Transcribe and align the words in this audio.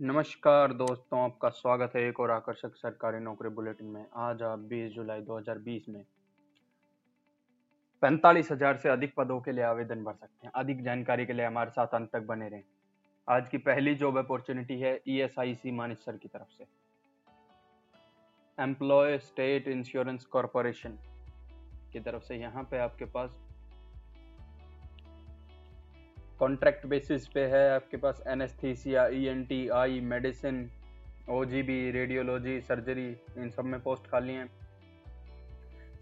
नमस्कार 0.00 0.72
दोस्तों, 0.72 1.18
आपका 1.24 1.48
स्वागत 1.48 1.92
है 1.96 2.02
एक 2.02 2.18
और 2.20 2.30
आकर्षक 2.30 2.74
सरकारी 2.76 3.18
नौकरी 3.18 3.48
बुलेटिन 3.48 3.86
में। 3.86 4.06
आज 4.16 4.42
आप 4.42 4.58
20 4.70 4.90
जुलाई 4.92 5.20
2020 5.20 5.88
में 5.88 6.02
पैंतालीस 8.02 8.50
हज़ार 8.52 8.76
से 8.76 8.88
अधिक 8.88 9.14
पदों 9.16 9.40
के 9.40 9.52
लिए 9.52 9.64
आवेदन 9.64 10.02
भर 10.04 10.14
सकते 10.14 10.46
हैं। 10.46 10.52
अधिक 10.54 10.82
जानकारी 10.84 11.26
के 11.26 11.32
लिए 11.32 11.46
हमारे 11.46 11.70
साथ 11.70 11.94
अंत 11.94 12.10
तक 12.12 12.26
बने 12.26 12.48
रहें। 12.48 12.62
आज 13.28 13.48
की 13.48 13.58
पहली 13.60 13.94
जॉब 13.94 14.18
अपॉर्चुनिटी 14.18 14.80
है 14.80 14.98
ईएसआईसी 15.08 15.70
मानेसर 15.70 16.16
की 16.16 16.28
तरफ़ 16.28 16.56
से। 16.58 16.66
एम्प्लॉय 18.58 19.18
स्टेट 19.20 19.68
इंश्योरेंस 19.68 20.24
कॉरपोरेशन 20.26 20.98
की 21.92 22.00
तरफ़ 22.00 22.22
से। 22.22 22.36
यहाँ 22.36 22.68
पे 22.70 22.78
आपके 22.78 23.04
पास 23.04 23.38
कॉन्ट्रैक्ट 26.40 26.86
बेसिस 26.86 27.26
पे 27.28 27.44
है, 27.46 27.70
आपके 27.70 27.96
पास 27.96 28.22
anaesthesia 28.28 29.06
ENT 29.14 29.68
eye 29.74 30.00
medicine 30.02 30.68
OGB 31.30 31.90
radiology 31.90 32.60
surgery 32.60 33.08
इन 33.38 33.50
सब 33.50 33.64
में 33.64 33.80
पोस्ट 33.82 34.10
खाली 34.10 34.32
हैं। 34.32 34.48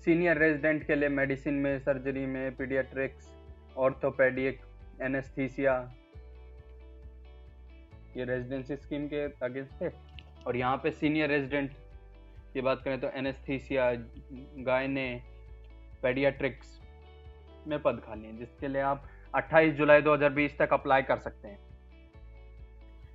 सीनियर 0.05 0.38
रेजिडेंट 0.38 0.86
के 0.86 0.95
लिए 0.95 1.08
मेडिसिन 1.10 1.55
में 1.55 1.78
सर्जरी 1.80 2.24
में 2.27 2.56
पीडियाट्रिक्स 2.56 3.30
ऑर्थोपेडिक 3.78 4.60
एनेस्थीसिया 5.02 5.77
ये 8.16 8.24
रेजिडेंसी 8.24 8.77
स्कीम 8.77 9.06
के 9.08 9.22
अगेंस्ट 9.44 9.80
थे। 9.80 9.91
और 10.46 10.56
यहाँ 10.56 10.77
पे 10.77 10.91
सीनियर 10.91 11.28
रेजिडेंट 11.30 11.70
की 12.55 12.60
बात 12.60 12.83
करें 12.84 13.00
तो 13.00 13.10
एनेस्थीसिया 13.16 13.91
गायने 14.66 15.08
पेडियाट्रिक्स 16.02 16.78
में 17.69 17.78
पद 17.83 18.02
खाली 18.06 18.27
हैं, 18.27 18.36
जिसके 18.38 18.69
लिए 18.69 18.83
आप 18.83 19.08
28 19.34 19.72
जुलाई 19.74 20.02
2020 20.02 20.59
तक 20.59 20.72
अप्लाई 20.72 21.02
कर 21.02 21.18
सकते 21.18 21.48
हैं। 21.48 21.59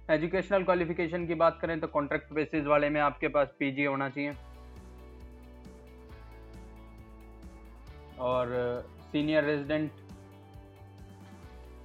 एजुकेशनल 0.09 0.63
क्वालिफिकेशन 0.63 1.26
की 1.27 1.35
बात 1.35 1.57
करें 1.62 1.80
तो 1.80 1.88
कॉन्ट्रैक्ट 1.88 2.34
बेसिस 2.34 2.66
वाले 2.66 2.90
में 2.90 2.99
आपके 3.02 3.27
पास 3.27 3.55
पीजी 3.59 3.84
होना 3.84 4.09
चाहिए। 4.09 4.34
और 8.20 8.54
सीनियर 9.12 9.43
रेजिडेंट 9.43 9.91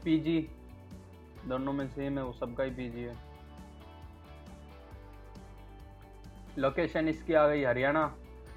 पीजी 0.05 0.39
दोनों 1.49 1.73
में 1.73 1.87
सेम 1.89 2.19
है, 2.19 2.25
वो 2.25 2.33
सबका 2.33 2.65
ही 2.65 2.71
पीजी 2.71 3.03
है। 3.03 3.17
लोकेशन 6.59 7.09
इसकी 7.09 7.35
आ 7.35 7.47
गई 7.49 7.63
हरियाणा 7.65 8.05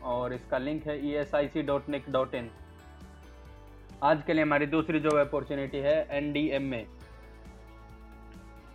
और 0.03 0.33
इसका 0.33 0.57
लिंक 0.57 0.87
है 0.87 0.97
E 1.07 1.11
S 1.15 1.35
I 1.35 1.47
C 1.47 1.61
dot 1.63 1.89
nic 1.89 2.09
dot 2.09 2.33
in 2.35 2.49
आज 4.05 4.21
के 4.23 4.33
लिए 4.33 4.43
हमारी 4.43 4.65
दूसरी 4.65 4.99
जॉब 4.99 5.15
अपॉर्चुनिटी 5.17 5.77
है 5.77 5.93
N 6.11 6.31
D 6.33 6.47
M 6.53 6.73
A 6.73 6.85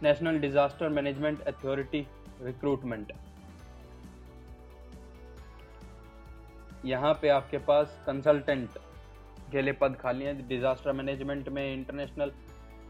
national 0.03 0.39
disaster 0.41 0.89
management 0.89 1.41
authority 1.42 2.00
recruitment 2.42 3.12
यहाँ 6.84 7.12
पे 7.22 7.28
आपके 7.28 7.59
पास 7.69 7.97
कंसल्टेंट 8.06 8.78
के 9.53 9.62
लिए 9.62 9.72
पद 9.81 9.97
खाली 10.00 10.25
हैं। 10.25 10.48
डिजास्टर 10.48 10.92
मैनेजमेंट 10.92 11.48
में 11.48 11.65
इंटरनेशनल 11.72 12.33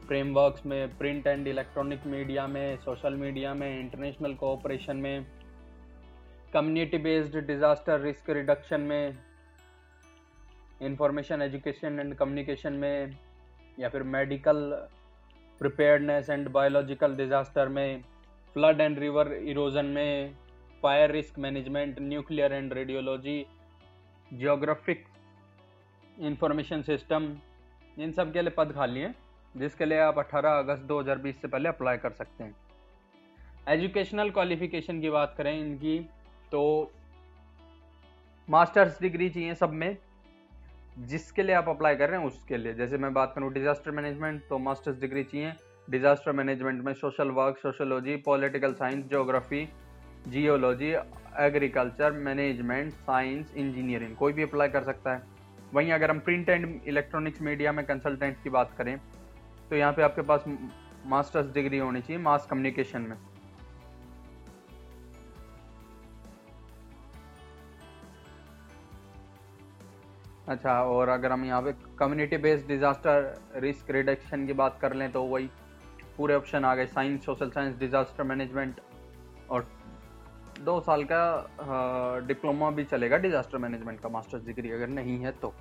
फ्रेमवर्क्स 0.06 0.66
में 0.66 0.98
प्रिंट 0.98 1.26
एंड 1.26 1.48
इलेक्ट्रॉनिक 1.48 2.06
मीडिया 2.06 2.46
में 2.46 2.76
सोशल 2.84 3.14
मीडिया 3.14 3.54
में 3.54 3.68
इंटरनेशनल 3.80 4.34
कोऑपरेशन 4.34 4.96
में 4.96 5.26
community 6.52 6.98
based 6.98 7.38
disaster 7.46 8.00
risk 8.00 8.30
reduction 8.30 8.80
में 8.80 9.29
इंफॉर्मेशन 10.82 11.42
एजुकेशन 11.42 12.00
एंड 12.00 12.14
कम्युनिकेशन 12.14 12.72
में, 12.72 13.16
या 13.78 13.88
फिर 13.88 14.02
medical 14.02 14.70
preparedness 15.60 16.30
and 16.30 16.48
biological 16.48 17.16
disaster 17.16 17.68
में 17.68 18.02
फ्लड 18.56 18.80
एंड 18.80 18.98
रिवर 18.98 19.32
इरोजन 19.32 19.86
में 19.86 20.34
fire 20.82 21.10
risk 21.10 21.38
management 21.38 22.00
nuclear 22.00 22.52
and 22.52 22.72
radiology 22.72 23.44
geographic 24.30 25.04
information 26.18 26.82
system 26.82 27.36
इन 27.96 28.12
सब 28.12 28.32
के 28.32 28.42
लिए 28.42 28.50
पद 28.50 28.72
खाली 28.72 29.00
हैं, 29.00 29.14
जिसके 29.54 29.84
लिए 29.84 29.98
आप 29.98 30.18
18 30.18 30.58
अगस्त 30.58 30.82
2020 30.82 31.40
से 31.42 31.48
पहले 31.48 31.68
अप्लाई 31.68 31.96
कर 31.96 32.10
सकते 32.12 32.44
हैं। 32.44 32.54
एजुकेशनल 33.68 34.30
क्वालिफिकेशन 34.30 35.00
की 35.00 35.10
बात 35.10 35.34
करें 35.38 35.58
इनकी 35.60 35.98
तो 36.52 36.60
मास्टर्स 38.48 39.00
डिग्री 39.02 39.28
चाहिए 39.30 39.54
सब 39.54 39.72
में 39.72 39.96
जिसके 40.98 41.42
लिए 41.42 41.54
आप 41.54 41.68
अप्लाई 41.68 41.96
कर 41.96 42.08
रहे 42.10 42.20
हैं, 42.20 42.26
उसके 42.26 42.56
लिए। 42.56 42.74
जैसे 42.74 42.98
मैं 42.98 43.12
बात 43.14 43.32
करूँ 43.34 43.52
डिजास्टर 43.52 43.90
मैनेजमेंट 43.90 44.42
तो 44.48 44.58
मास्टर्स 44.58 45.00
डिग्री 45.00 45.24
चाहिए। 45.24 45.52
डिजास्टर 45.88 46.32
मैनेजमेंट 46.32 46.82
में 46.84 46.92
social 46.94 47.28
work 47.32 47.58
sociology 47.58 48.16
political 48.26 48.72
science 48.74 49.04
geography 49.06 49.68
geology 50.28 50.90
agriculture 51.40 52.12
management 52.20 52.92
science 52.92 53.54
engineering 53.56 54.16
कोई 54.16 54.32
भी 54.32 54.42
अप्लाई 54.42 54.68
कर 54.68 54.82
सकता 54.82 55.14
है। 55.14 55.22
वहीं 55.74 55.92
अगर 55.92 56.10
हम 56.10 56.18
प्रिंट 56.18 56.48
एंड 56.48 56.80
इलेक्ट्रॉनिक्स 56.88 57.42
मीडिया 57.42 57.72
में 57.72 57.84
कंसल्टेंट 57.86 58.42
की 58.42 58.50
बात 58.50 58.74
करें 58.78 58.96
तो 59.70 59.76
यहाँ 59.76 59.92
पे 59.92 60.02
आपके 60.02 60.22
पास 60.22 60.44
मास्टर्स 61.06 61.52
डिग्री 61.54 61.78
होनी 61.78 62.00
चाहिए 62.00 62.22
मास 62.22 62.46
कम्युनिकेशन 62.50 63.02
में। 63.02 63.16
अच्छा 70.50 70.72
और 70.84 71.08
अगर 71.08 71.32
हम 71.32 71.44
यहाँ 71.44 71.62
पे 71.62 71.72
community 71.98 72.36
based 72.44 72.66
disaster 72.68 73.60
risk 73.62 73.90
reduction 73.90 74.46
की 74.46 74.52
बात 74.60 74.78
कर 74.80 74.94
लें 74.94 75.10
तो 75.12 75.22
वही 75.24 75.48
पूरे 76.16 76.34
ऑप्शन 76.34 76.64
आ 76.64 76.74
गए 76.74 76.86
science 76.88 77.24
social 77.24 77.50
science 77.50 77.78
disaster 77.78 78.24
management 78.24 78.80
और 79.50 79.66
दो 80.64 80.78
साल 80.80 81.04
का 81.12 82.20
डिप्लोमा 82.26 82.70
भी 82.70 82.84
चलेगा 82.84 83.16
डिजास्टर 83.18 83.58
मैनेजमेंट 83.58 84.00
का 84.00 84.08
मास्टर्स 84.08 84.44
डिग्री 84.46 84.70
अगर 84.70 84.88
नहीं 84.88 85.18
है 85.18 85.32
तो। 85.42 85.54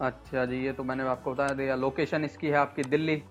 अच्छा 0.00 0.44
जी, 0.44 0.56
ये 0.56 0.72
तो 0.72 0.84
मैंने 0.84 1.04
आपको 1.08 1.32
बता 1.32 1.48
दिया। 1.54 1.76
लोकेशन 1.76 2.24
इसकी 2.24 2.46
है 2.46 2.56
आपकी 2.56 2.82
दिल्ली। 2.90 3.22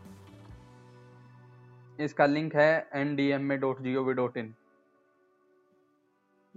इसका 1.99 2.25
लिंक 2.25 2.55
है 2.55 2.71
N 2.95 3.15
D 3.15 3.27
M 3.31 3.51
A 3.51 3.57
dot 3.57 3.81
G 3.81 3.95
O 3.95 4.03
V 4.03 4.13
dot 4.13 4.37
in 4.37 4.53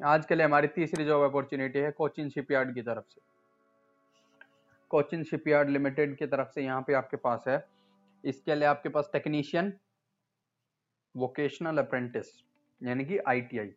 आज 0.00 0.24
के 0.26 0.34
लिए 0.34 0.44
हमारी 0.44 0.68
तीसरी 0.68 1.04
जॉब 1.04 1.22
अपॉर्चुनिटी 1.22 1.78
है 1.78 1.90
कोचिन 1.90 2.28
शिपयार्ड 2.30 2.74
की 2.74 2.82
तरफ़ 2.82 3.04
से। 3.04 3.20
कोचिन 4.90 5.24
शिपयार्ड 5.24 5.68
लिमिटेड 5.70 6.16
की 6.18 6.26
तरफ़ 6.26 6.48
से 6.54 6.62
यहाँ 6.62 6.82
पे 6.86 6.94
आपके 6.94 7.16
पास 7.16 7.44
है। 7.48 7.58
इसके 8.24 8.54
लिए 8.54 8.68
आपके 8.68 8.88
पास 8.88 9.10
टेक्नीशियन 9.12 9.72
वोकेशनल 11.14 11.78
अप्रेंटिस 11.78 12.32
यानी 12.80 13.04
कि 13.04 13.18
ITI 13.28 13.70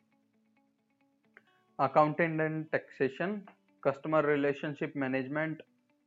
accountant 1.80 2.42
and 2.42 2.66
taxation 2.72 3.40
customer 3.84 4.26
relationship 4.26 4.94
management 4.98 5.64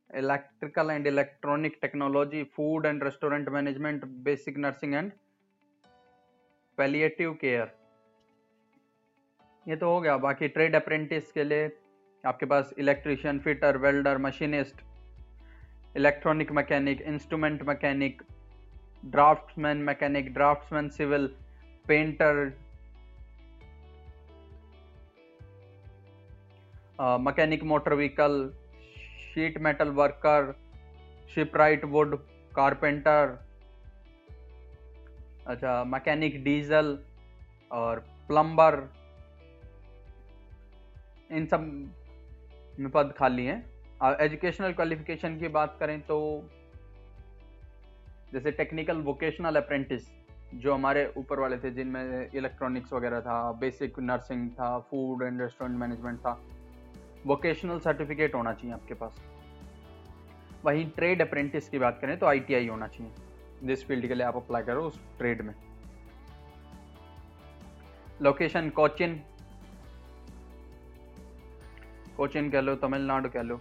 electrical 0.09 0.91
and 0.91 1.07
electronic 1.07 1.77
technology 1.81 2.43
food 2.55 2.85
and 2.85 3.03
restaurant 3.03 3.49
management 3.49 4.05
basic 4.25 4.57
nursing 4.57 4.93
and 4.95 5.11
palliative 6.77 7.33
care 7.41 7.76
ये 9.67 9.75
तो 9.75 9.89
हो 9.91 9.99
गया। 10.01 10.15
बाकी 10.17 10.47
ट्रेड 10.47 10.75
अप्रेंटिस 10.75 11.31
के 11.31 11.43
लिए 11.43 11.69
आपके 12.23 12.45
पास 12.45 12.73
electrician 12.79 13.39
fitter 13.39 13.77
welder 13.77 14.17
machinist 14.17 14.81
electronic 15.97 16.51
mechanic 16.51 17.01
instrument 17.01 17.63
mechanic 17.67 18.21
draughtsman 19.05 19.77
mechanic 19.89 20.33
draughtsman 20.33 20.89
civil 20.97 21.27
painter 21.87 22.45
mechanic 27.21 27.63
motor 27.63 27.93
vehicle 27.93 28.39
sheet 29.33 29.57
metal 29.61 29.89
worker 29.99 30.53
shipwright 31.35 31.85
wood 31.85 32.15
carpenter 32.55 33.37
अच्छा 35.47 35.83
mechanic 35.87 36.43
diesel 36.43 36.97
और 37.71 37.99
प्लम्बर 38.27 38.79
इन 41.29 41.45
सब 41.45 41.61
में 42.79 42.89
पद 42.91 43.13
खाली 43.17 43.45
हैं। 43.45 43.63
और 44.01 44.17
एजुकेशनल 44.21 44.73
क्वालिफिकेशन 44.73 45.37
की 45.39 45.47
बात 45.47 45.77
करें 45.79 45.99
तो 46.01 46.17
जैसे 48.33 48.51
टेक्निकल 48.51 48.97
वोकेशनल 49.01 49.55
अप्रेंटिस 49.55 50.09
जो 50.55 50.73
हमारे 50.73 51.13
ऊपर 51.17 51.39
वाले 51.39 51.57
थे, 51.57 51.71
जिनमें 51.71 52.29
इलेक्ट्रॉनिक्स 52.31 52.93
वगैरह 52.93 53.21
था 53.21 53.51
बेसिक 53.51 53.99
नर्सिंग 53.99 54.49
था 54.49 54.77
फ़ूड 54.79 55.23
एंड 55.23 55.41
रेस्टोरेंट 55.41 55.77
मैनेजमेंट 55.79 56.19
था 56.19 56.41
वोकेशनल 57.25 57.79
सर्टिफिकेट 57.79 58.35
होना 58.35 58.53
चाहिए 58.53 58.73
आपके 58.73 58.93
पास। 58.93 59.21
वहीं 60.65 60.89
ट्रेड 60.89 61.21
अप्रेंटिस 61.21 61.69
की 61.69 61.79
बात 61.79 61.97
करें 62.01 62.17
तो 62.19 62.25
आईटीआई 62.25 62.67
होना 62.67 62.87
चाहिए। 62.87 63.11
जिस 63.63 63.85
फ़ील्ड 63.87 64.07
के 64.07 64.15
लिए 64.15 64.25
आप 64.25 64.35
अप्लाई 64.35 64.63
करो 64.63 64.83
उस 64.83 64.99
ट्रेड 65.17 65.41
में। 65.41 65.53
लोकेशन 68.21 68.69
कोचिन 68.69 69.19
कोचिन 72.17 72.49
कह 72.51 72.61
लो, 72.61 72.75
तमिलनाडु 72.77 73.29
कह 73.29 73.41
लो। 73.41 73.59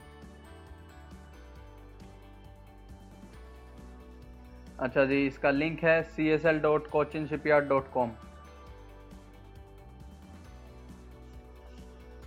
अच्छा 4.81 5.05
जी, 5.05 5.27
इसका 5.27 5.51
लिंक 5.51 5.83
है 5.85 6.03
C 6.05 6.29
S 6.29 6.45
L 6.47 6.59
dot 6.61 6.87
Cochin 6.91 7.27
shipyard 7.27 7.69
dot 7.69 7.91
com 7.93 8.11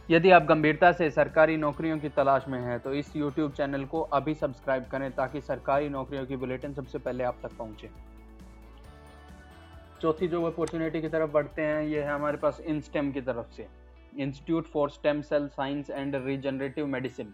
यदि 0.09 0.29
आप 0.31 0.43
गंभीरता 0.43 0.91
से 0.91 1.09
सरकारी 1.11 1.57
नौकरियों 1.57 1.97
की 1.99 2.09
तलाश 2.09 2.47
में 2.47 2.59
हैं 2.59 2.79
तो 2.79 2.93
इस 2.93 3.11
YouTube 3.15 3.51
चैनल 3.57 3.83
को 3.85 4.01
अभी 4.13 4.33
सब्सक्राइब 4.35 4.85
करें 4.91 5.11
ताकि 5.15 5.41
सरकारी 5.41 5.89
नौकरियों 5.89 6.25
की 6.25 6.35
बुलेटिन 6.35 6.73
सबसे 6.73 6.97
पहले 6.99 7.23
आप 7.23 7.37
तक 7.43 7.57
पहुँचे। 7.57 7.89
चौथी 10.01 10.27
जो 10.27 10.43
अपॉर्चुनिटी 10.43 11.01
की 11.01 11.09
तरफ़ 11.09 11.31
बढ़ते 11.31 11.61
हैं, 11.61 11.83
ये 11.83 12.01
है 12.01 12.13
हमारे 12.13 12.37
पास 12.37 12.59
इंस्टेम 12.67 13.11
की 13.11 13.21
तरफ़ 13.21 13.55
से। 13.55 13.67
Institute 14.17 14.67
for 14.67 14.89
stem 14.89 15.21
cell 15.23 15.47
science 15.49 15.89
and 15.89 16.15
regenerative 16.25 16.87
medicine 16.87 17.33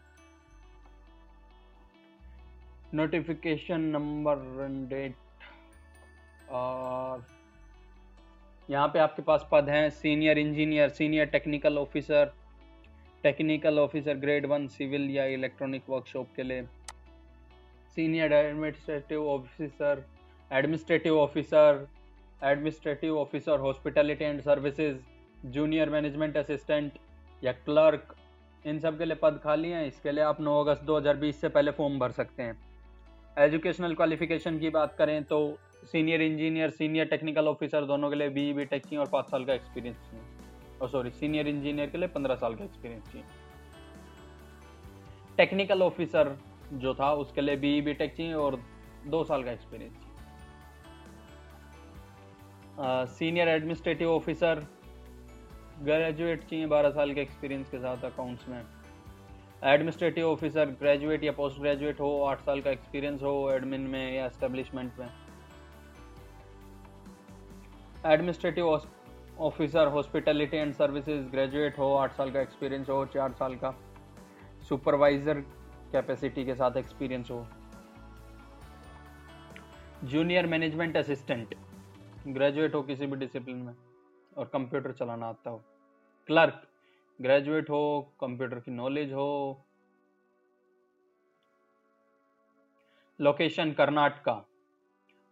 notification 2.93 3.81
number 3.91 4.37
date 4.89 5.15
और 6.51 7.23
यहाँ 8.69 8.87
पे 8.87 8.99
आपके 8.99 9.21
पास 9.21 9.47
पद 9.51 9.69
हैं 9.69 9.89
senior 9.91 10.37
engineer 10.37 10.89
senior 10.91 11.25
technical 11.27 11.77
officer 11.77 12.33
technical 13.23 13.79
officer 13.79 14.17
grade 14.17 14.45
one 14.45 14.67
civil 14.67 15.09
या 15.09 15.25
इलेक्ट्रॉनिक 15.33 15.89
वर्कशॉप 15.89 16.27
के 16.35 16.43
लिए 16.43 16.63
senior 17.97 18.33
administrative 18.33 19.27
officer 19.29 20.05
administrative 20.51 21.19
officer 21.19 21.85
administrative 22.41 23.17
officer 23.19 23.59
hospitality 23.59 24.25
and 24.25 24.41
services 24.41 24.97
junior 25.45 25.89
management 25.89 26.37
assistant 26.37 26.91
या 27.43 27.51
क्लर्क, 27.51 28.15
इन 28.65 28.79
सब 28.79 28.97
के 28.97 29.05
लिए 29.05 29.15
पद 29.15 29.39
खाली 29.43 29.69
हैं। 29.69 29.85
इसके 29.87 30.11
लिए 30.11 30.23
आप 30.23 30.41
9 30.41 30.59
अगस्त 30.59 30.83
2020 30.83 31.41
से 31.41 31.49
पहले 31.49 31.71
फॉर्म 31.71 31.99
भर 31.99 32.11
सकते 32.11 32.43
हैं। 32.43 32.57
एजुकेशनल 33.37 33.93
क्वालिफिकेशन 33.95 34.59
की 34.59 34.69
बात 34.69 34.95
करें 34.97 35.23
तो 35.23 35.57
senior 35.83 36.21
engineer, 36.21 36.69
senior 36.69 37.05
technical 37.05 37.47
officer 37.47 37.85
दोनों 37.85 38.09
के 38.09 38.15
लिए 38.15 38.29
बी 38.29 38.53
बी 38.53 38.65
टेक 38.65 38.85
की 38.85 38.97
और 38.97 39.09
पाँच 39.09 39.25
साल 39.25 39.45
का 39.45 39.53
एक्सपीरियंस 39.53 39.97
चाहिए। 40.01 40.25
और 40.81 40.89
सॉरी 40.89 41.09
सीनियर 41.11 41.47
इंजीनियर 41.47 41.89
के 41.89 41.97
लिए 41.97 42.07
पंद्रह 42.07 42.35
साल 42.35 42.55
का 42.55 42.63
एक्सपीरियंस 42.63 43.11
चाहिए। 43.11 43.25
टेक्निकल 45.37 45.81
ऑफिसर 45.81 46.35
जो 46.73 46.93
था, 46.95 47.11
उसके 47.13 47.41
लिए 47.41 47.55
बी 47.57 47.81
बी 47.81 47.93
टेक 47.93 48.15
चाहिए 48.15 48.33
और 48.33 48.59
दो 49.07 49.23
साल 49.23 49.43
का 49.43 49.51
एक्सपीरियंस 49.51 49.93
चाहिए। 49.93 50.13
सीनियर 53.09 53.47
एडमिनिस्ट्रेटिव 53.49 54.11
ऑफिसर 54.11 54.65
ग्रेजुएट 55.81 56.43
चाहिए 56.43 56.65
बारह 56.65 56.89
साल 56.89 57.13
के 57.13 57.21
एक्सपीरियंस 57.21 57.69
के 57.69 57.77
साथ 57.77 58.03
अकाउंट्स 58.03 58.47
में। 58.49 58.63
एडमिनिस्ट्रेटिव 59.63 60.29
ऑफिसर 60.29 60.65
ग्रेजुएट 60.65 61.23
या 61.23 61.31
पोस्ट 61.31 61.59
ग्रेजुएट 61.59 61.99
हो, 61.99 62.23
आठ 62.23 62.41
साल 62.41 62.61
का 62.61 62.71
एक्सपीरियंस 62.71 63.21
हो 63.21 63.51
एडमिन 63.51 63.81
में 63.81 64.15
या 64.15 64.25
एस्टेब्लिशमेंट 64.25 64.99
में। 64.99 65.07
Administrative 68.05 68.81
officer 69.39 69.87
hospitality 69.87 70.57
and 70.57 70.73
services 70.73 71.27
graduate 71.27 71.79
हो, 71.79 71.93
आठ 71.95 72.11
साल 72.11 72.31
का 72.31 72.41
एक्सपीरियंस 72.41 72.89
हो, 72.89 73.05
चार 73.05 73.31
साल 73.31 73.55
का। 73.55 73.75
सुपरवाइजर 74.69 75.39
कैपेसिटी 75.91 76.45
के 76.45 76.55
साथ 76.55 76.77
एक्सपीरियंस 76.77 77.31
हो। 77.31 77.47
जूनियर 80.03 80.47
मैनेजमेंट 80.47 80.97
असिस्टेंट 80.97 81.55
ग्रेजुएट 82.27 82.75
हो 82.75 82.81
किसी 82.81 83.05
भी 83.05 83.15
डिसिप्लिन 83.15 83.57
में। 83.57 83.73
और 84.35 84.45
कंप्यूटर 84.45 84.91
चलाना 84.91 85.27
आता 85.27 85.49
हो। 85.49 85.57
क्लर्क, 86.29 86.61
ग्रेजुएट 87.19 87.69
हो, 87.69 88.13
कंप्यूटर 88.21 88.59
की 88.59 88.71
नॉलेज 88.71 89.13
हो। 89.13 89.65
लोकेशन 93.19 93.71
कर्नाटका 93.73 94.43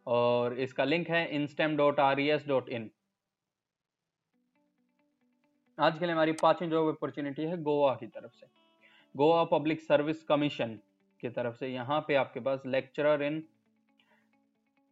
और 0.08 0.54
इसका 0.60 0.84
लिंक 0.84 1.10
है 1.10 1.28
instem 1.36 1.76
dot 1.78 2.00
R 2.00 2.20
S 2.20 2.48
dot 2.48 2.70
in 2.70 2.90
आज 5.78 5.98
के 6.00 6.06
लिए 6.06 6.14
हमारी 6.14 6.32
पांचवी 6.32 6.68
जॉब 6.70 6.88
अपॉर्चुनिटी 6.88 7.42
है 7.42 7.62
गोवा 7.64 7.94
की 7.96 8.08
तरफ़ 8.08 8.32
से। 8.32 8.48
गोवा 9.16 9.44
पब्लिक 9.44 9.82
सर्विस 9.82 10.24
कमीशन 10.24 10.80
की 11.24 11.30
तरफ़ 11.30 11.56
से 11.56 11.68
यहाँ 11.68 12.00
पे 12.08 12.16
आपके 12.16 12.40
पास 12.40 12.62
lecturer 12.66 13.24
in 13.24 13.40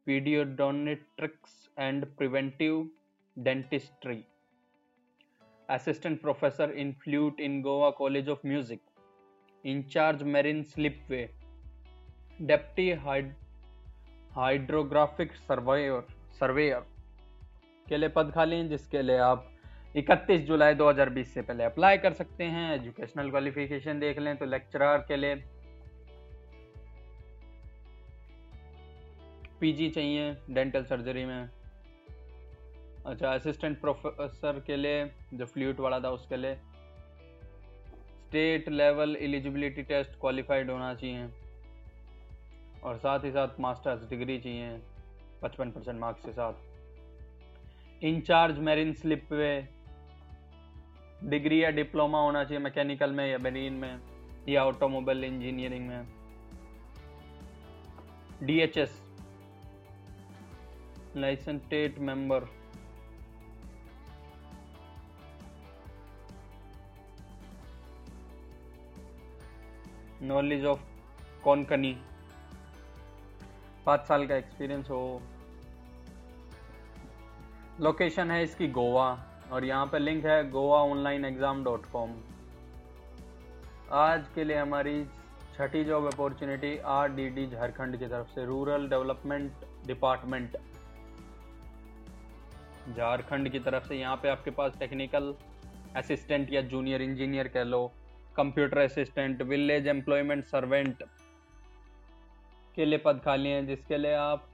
pedodontics 0.08 1.70
and 1.78 2.06
preventive 2.18 2.90
dentistry 3.38 4.24
assistant 5.70 6.22
professor 6.22 6.72
in 6.72 6.92
flute 6.94 7.40
in 7.42 7.62
Goa 7.62 7.90
college 7.98 8.30
of 8.30 8.48
music 8.48 8.82
in-charge 9.66 10.24
marine 10.26 10.64
slipway 10.64 11.30
deputy 12.42 12.90
hydrographic 14.32 15.34
surveyor 15.38 16.02
surveyor 16.40 16.80
के 17.88 17.98
लिए 17.98 18.10
पद 18.10 18.32
खाली 18.32 18.56
हैं, 18.56 18.68
जिसके 18.70 19.02
लिए 19.02 19.18
आप 19.20 19.48
31 19.96 20.46
जुलाई 20.48 20.76
2020 20.76 21.34
से 21.34 21.42
पहले 21.42 21.64
अप्लाई 21.64 21.98
कर 21.98 22.14
सकते 22.14 22.44
हैं। 22.46 22.74
एजुकेशनल 22.74 23.30
क्वालिफिकेशन 23.30 24.00
देख 24.00 24.20
लें 24.20 24.36
तो 24.38 24.46
लेक्चरर 24.46 24.98
के 25.08 25.18
लिए 25.18 25.36
पीजी 29.60 29.90
चाहिए 29.90 30.32
डेंटल 30.50 30.84
सर्जरी 30.84 31.26
में। 31.26 31.50
अच्छा 33.06 33.34
असिस्टेंट 33.34 33.80
प्रोफेसर 33.82 34.60
के 34.68 34.76
लिए 34.76 35.06
जो 35.34 35.46
फ्लूट 35.46 35.80
वाला 35.80 36.00
था 36.00 36.10
उसके 36.10 36.38
लिए 36.38 36.56
state 38.18 38.70
level 38.70 39.16
eligibility 39.16 39.84
test 39.84 40.20
qualified 40.20 40.70
होना 40.72 40.94
चाहिए 40.96 41.30
और 42.84 42.98
साथ 42.98 43.24
ही 43.24 43.32
साथ 43.32 43.60
मास्टर्स 43.60 44.10
डिग्री 44.10 44.38
चाहिए 44.40 44.80
पचपन 45.42 45.72
परसेंट 45.72 46.00
मार्क्स 46.00 46.26
के 46.26 46.32
साथ। 46.32 46.54
In charge 48.04 48.60
marine 48.60 48.94
slipway 49.32 49.52
degree 51.24 51.64
या 51.64 51.70
डिप्लोमा 51.72 52.22
होना 52.22 52.44
चाहिए 52.44 52.64
मैकेनिकल 52.64 53.12
में 53.12 53.26
या 53.32 53.38
मेरीन 53.38 53.74
में 53.74 54.00
या 54.50 54.66
ऑटोमोबाइल 54.66 55.24
इंजीनियरिंग 55.24 55.88
में। 55.88 56.08
DHS 58.44 59.02
licentiate 61.18 62.00
member 62.00 62.61
knowledge 70.24 70.66
of 70.66 70.80
Konkani 71.44 71.92
पाँच 73.86 74.02
साल 74.08 74.26
का 74.28 74.36
एक्सपीरियंस 74.36 74.90
हो। 74.90 75.22
लोकेशन 77.82 78.32
है 78.32 78.44
इसकी 78.44 78.68
गोवा, 78.70 79.08
और 79.52 79.66
यहाँ 79.66 79.86
पे 79.86 80.00
लिंक 80.00 80.26
है 80.26 80.50
Goa 80.50 80.82
online 80.82 81.26
exam 81.26 81.64
dot 81.64 81.86
com 81.92 82.12
आज 83.94 84.28
के 84.36 84.44
लिए 84.44 84.58
हमारी 84.58 85.04
छठी 85.56 85.84
job 85.84 86.06
opportunity 86.14 86.78
R 86.88 87.10
D 87.12 87.28
D 87.30 87.48
Jharkhand 87.48 87.98
की 88.00 88.08
तरफ़ 88.08 88.28
से 88.36 88.46
रूरल 88.46 88.88
डेवलपमेंट 88.90 89.66
डिपार्टमेंट 89.88 90.58
झारखंड 92.90 93.50
की 93.52 93.60
तरफ़ 93.60 93.88
से 93.88 93.96
यहाँ 93.96 94.16
पे 94.16 94.30
आपके 94.30 94.52
पास 94.52 94.78
टेक्निकल 94.80 95.34
असिस्टेंट 95.96 96.54
या 96.54 96.62
जूनियर 96.70 97.02
इंजीनियर 97.02 97.48
कह 97.48 97.64
लो 97.64 97.82
computer 98.36 98.78
assistant, 98.78 99.42
village 99.42 99.88
employment 99.88 100.44
servant 100.44 101.04
के 102.78 102.86
लिए 102.86 102.98
पद 102.98 103.22
खाली 103.26 103.50
हैं, 103.50 103.66
जिसके 103.68 103.98
लिए 103.98 104.14
आप 104.14 104.48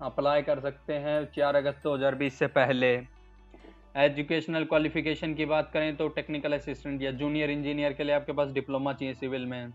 अप्लाई 0.00 0.42
कर 0.42 0.60
सकते 0.60 0.94
हैं 0.94 1.24
चार 1.32 1.54
अगस्त 1.54 1.82
2020 1.82 2.38
से 2.38 2.46
पहले। 2.46 2.94
एजुकेशनल 3.96 4.64
क्वालिफिकेशन 4.64 5.34
की 5.34 5.44
बात 5.44 5.70
करें 5.72 5.96
तो 5.96 6.08
टेक्निकल 6.08 6.52
असिस्टेंट 6.52 7.02
या 7.02 7.10
जूनियर 7.12 7.50
इंजीनियर 7.50 7.92
के 7.92 8.04
लिए 8.04 8.14
आपके 8.14 8.32
पास 8.32 8.52
डिप्लोमा 8.52 8.92
चाहिए 8.92 9.14
सिविल 9.14 9.46
में। 9.46 9.72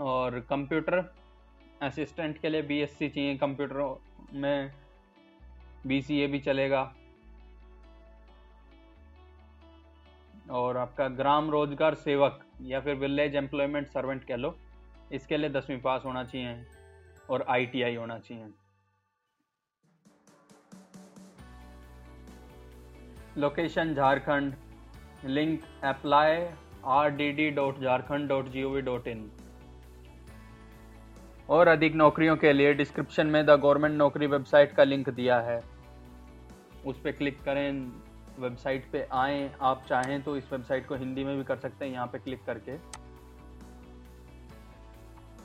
और 0.00 0.38
कंप्यूटर 0.40 1.02
असिस्टेंट 1.82 2.38
के 2.38 2.48
लिए 2.48 2.62
बीएससी 2.62 3.08
चाहिए, 3.08 3.36
कंप्यूटर 3.36 3.98
में 4.32 4.70
बीसीए 5.86 6.26
भी 6.26 6.38
चलेगा। 6.38 6.82
और 10.50 10.76
आपका 10.76 11.08
ग्राम 11.16 11.50
रोज़गार 11.50 11.94
सेवक 11.96 12.40
या 12.62 12.80
फिर 12.80 12.94
विलेज 12.96 13.34
एम्प्लॉयमेंट 13.36 13.86
सर्वेंट 13.88 14.24
कह 14.24 14.36
लो, 14.36 14.54
इसके 15.12 15.36
लिए 15.36 15.50
दसवीं 15.50 15.78
पास 15.80 16.02
होना 16.04 16.24
चाहिए 16.24 16.64
और 17.30 17.44
आईटीआई 17.48 17.96
होना 17.96 18.18
चाहिए। 18.18 18.46
Location 23.38 23.94
Jharkhand 23.94 24.54
link 25.26 25.60
apply 25.84 26.46
R 26.86 27.10
D 27.10 27.30
D 27.32 27.50
dot 27.50 27.80
Jharkhand 27.80 28.28
dot 28.28 28.48
G 28.48 28.62
O 28.62 28.70
V 28.70 28.80
dot 28.82 29.06
in 29.08 29.30
और 31.48 31.68
अधिक 31.68 31.94
नौकरियों 31.94 32.36
के 32.36 32.52
लिए 32.52 32.72
डिस्क्रिप्शन 32.74 33.26
में 33.26 33.44
द 33.46 33.50
गवर्नमेंट 33.50 33.96
नौकरी 33.96 34.26
वेबसाइट 34.26 34.72
का 34.72 34.84
लिंक 34.84 35.08
दिया 35.10 35.38
है। 35.40 35.62
उस 36.86 37.00
पर 37.00 37.12
क्लिक 37.12 37.42
करें 37.42 37.92
वेबसाइट 38.38 38.90
पे 38.92 39.06
आए, 39.12 39.50
आप 39.60 39.84
चाहें 39.88 40.22
तो 40.22 40.36
इस 40.36 40.52
वेबसाइट 40.52 40.86
को 40.86 40.94
हिंदी 40.96 41.24
में 41.24 41.36
भी 41.38 41.44
कर 41.44 41.56
सकते 41.58 41.84
हैं, 41.84 41.92
यहाँ 41.92 42.06
पे 42.06 42.18
क्लिक 42.18 42.44
करके। 42.44 42.72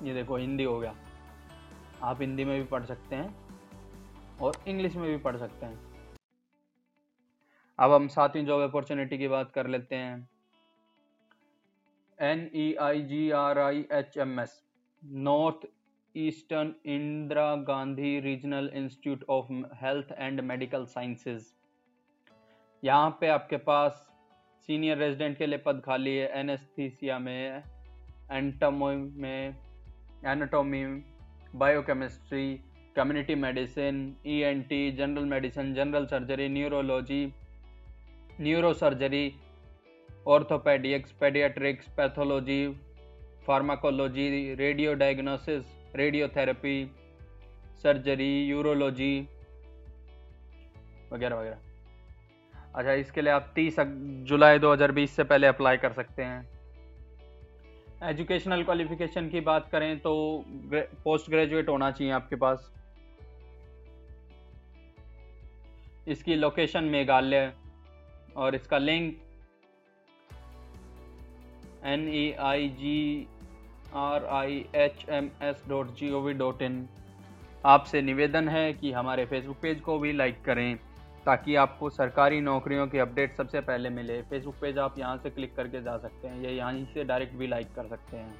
ये 0.07 0.13
देखो, 0.13 0.37
हिंदी 0.37 0.63
हो 0.63 0.79
गया। 0.79 0.95
आप 2.03 2.21
हिंदी 2.21 2.45
में 2.45 2.57
भी 2.59 2.65
पढ़ 2.67 2.83
सकते 2.85 3.15
हैं 3.15 4.37
और 4.41 4.61
इंग्लिश 4.67 4.95
में 4.95 5.09
भी 5.09 5.17
पढ़ 5.17 5.37
सकते 5.37 5.65
हैं। 5.65 5.79
अब 7.79 7.91
हम 7.91 8.07
सातवीं 8.07 8.45
जॉब 8.45 8.61
अपॉर्चुनिटी 8.61 9.17
की 9.17 9.27
बात 9.27 9.51
कर 9.51 9.67
लेते 9.67 9.95
हैं। 9.95 10.27
N 12.19 12.49
E 12.55 12.73
I 12.81 13.01
G 13.03 13.29
R 13.37 13.59
I 13.59 13.85
H 13.91 14.17
M 14.17 14.39
S 14.39 14.61
north 15.23 15.67
eastern 16.15 16.73
Indira 16.85 17.55
Gandhi 17.67 18.19
regional 18.19 18.69
institute 18.73 19.23
of 19.29 19.51
health 19.75 20.11
and 20.17 20.41
medical 20.41 20.85
sciences 20.85 21.45
यहाँ 22.83 23.09
पे 23.21 23.27
आपके 23.27 23.57
पास 23.57 23.91
सीनियर 24.69 24.97
रेजिडेंट 24.97 25.37
के 25.37 25.45
लिए 25.45 25.57
पद 25.57 25.81
खाली 25.85 26.15
है, 26.15 26.27
एनेस्थीसिया 26.39 27.19
में 27.19 27.63
एंटमो 28.31 28.89
में, 29.21 29.55
anatomy, 30.25 30.83
biochemistry, 31.55 32.59
community 32.95 33.35
medicine 33.35 34.15
ENT 34.27 34.91
general 34.91 35.25
medicine, 35.25 35.73
general 35.73 36.05
surgery, 36.05 36.47
neurology 36.49 37.25
neuro 38.41 38.73
surgery 38.73 39.33
orthopaedics, 40.27 41.11
paediatrics, 41.19 41.87
pathology, 41.97 42.61
pharmacology, 43.47 44.55
radio 44.55 44.93
diagnosis, 44.93 45.63
radiotherapy, 45.95 46.77
surgery, 47.83 48.31
urology, 48.45 49.13
वगैरह 51.11 51.35
वगैरह। 51.35 51.72
अच्छा 52.75 52.93
इसके 52.95 53.21
लिए 53.21 53.31
आप 53.33 53.53
30 53.55 53.79
जुलाई 54.27 54.59
2020 54.59 55.15
से 55.15 55.23
पहले 55.23 55.47
अप्लाई 55.47 55.77
कर 55.77 55.91
सकते 55.93 56.23
हैं। 56.23 56.47
एजुकेशनल 58.03 58.63
क्वालिफिकेशन 58.63 59.27
की 59.29 59.41
बात 59.41 59.69
करें 59.71 59.99
तो 59.99 60.13
पोस्ट 61.03 61.29
ग्रेजुएट 61.29 61.69
होना 61.69 61.89
चाहिए 61.91 62.13
आपके 62.13 62.35
पास। 62.35 62.71
इसकी 66.07 66.35
लोकेशन 66.35 66.83
मेघालय 66.93 67.51
और 68.35 68.55
इसका 68.55 68.77
link 68.77 69.15
N 71.85 72.07
E 72.09 72.31
I 72.41 72.67
G 72.79 73.27
R 73.95 74.25
I 74.33 74.65
H 74.75 75.05
M 75.09 75.29
S 75.43 75.63
dot 75.69 75.93
G 75.95 76.11
O 76.11 76.21
V 76.21 76.33
dot 76.33 76.61
in 76.61 76.87
आपसे 77.65 78.01
निवेदन 78.01 78.49
है 78.49 78.73
कि 78.73 78.91
हमारे 78.91 79.25
फेसबुक 79.25 79.57
पेज 79.61 79.79
को 79.81 79.97
भी 79.99 80.11
लाइक 80.13 80.43
करें। 80.45 80.77
ताकि 81.25 81.55
आपको 81.55 81.89
सरकारी 81.89 82.39
नौकरियों 82.41 82.87
की 82.87 82.97
अपडेट 82.99 83.35
सबसे 83.35 83.59
पहले 83.61 83.89
मिले। 83.89 84.21
फेसबुक 84.21 84.55
पेज 84.61 84.77
आप 84.77 84.97
यहाँ 84.99 85.17
से 85.17 85.29
क्लिक 85.29 85.55
करके 85.55 85.81
जा 85.81 85.97
सकते 85.97 86.27
हैं 86.27 86.41
या 86.41 86.49
यहाँ 86.49 86.73
से 86.93 87.03
डायरेक्ट 87.03 87.35
भी 87.35 87.47
लाइक 87.47 87.73
कर 87.75 87.87
सकते 87.87 88.17
हैं। 88.17 88.33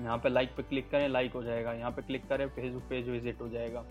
यहाँ 0.00 0.18
पर 0.18 0.30
लाइक 0.30 0.56
पर 0.56 0.62
क्लिक 0.62 0.90
करें 0.90 1.08
लाइक 1.08 1.32
हो 1.32 1.42
जाएगा। 1.42 1.72
यहाँ 1.72 1.90
पर 1.90 2.02
क्लिक 2.02 2.26
करें 2.28 2.46
फेसबुक 2.48 2.82
पेज 2.82 3.08
विज़िट 3.08 3.40
हो 3.40 3.48
जाएगा। 3.48 3.84